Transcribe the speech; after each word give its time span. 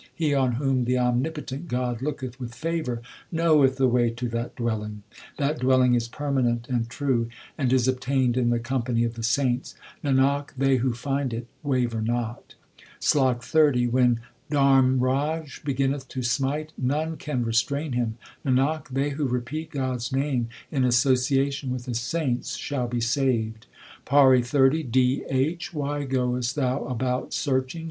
He 0.15 0.33
on 0.33 0.53
whom 0.53 0.85
the 0.85 0.97
omnipotent 0.97 1.67
God 1.67 2.01
looketh 2.01 2.39
with 2.39 2.55
favour, 2.55 3.03
Knoweth 3.31 3.77
the 3.77 3.87
way 3.87 4.09
to 4.09 4.27
that 4.29 4.55
dwelling. 4.55 5.03
That 5.37 5.59
dwelling 5.59 5.93
is 5.93 6.07
permanent 6.07 6.67
and 6.67 6.89
true, 6.89 7.29
and 7.55 7.71
is 7.71 7.87
obtained 7.87 8.35
in 8.35 8.49
the 8.49 8.57
company 8.57 9.03
of 9.03 9.13
the 9.13 9.21
saints; 9.21 9.75
Nanak, 10.03 10.55
they 10.57 10.77
who 10.77 10.93
find 10.95 11.31
it 11.35 11.45
waver 11.61 12.01
not. 12.01 12.55
SLOK 12.99 13.43
XXX 13.43 13.91
When 13.91 14.21
Dharmraj 14.49 15.63
beginneth 15.63 16.07
to 16.07 16.23
smite, 16.23 16.73
none 16.79 17.15
can 17.15 17.45
restrain 17.45 17.91
him: 17.93 18.17
Nanak, 18.43 18.87
they 18.89 19.11
who 19.11 19.27
repeat 19.27 19.69
God 19.69 19.97
s 19.97 20.11
name 20.11 20.49
in 20.71 20.83
association 20.83 21.69
with 21.69 21.85
the 21.85 21.93
saints 21.93 22.55
shall 22.57 22.87
be 22.87 23.01
saved. 23.01 23.67
PAURI 24.05 24.41
XXX 24.41 24.91
D 24.91 25.23
H. 25.29 25.75
Why 25.75 26.05
goest 26.05 26.55
thou 26.55 26.85
about 26.85 27.33
searching 27.35 27.79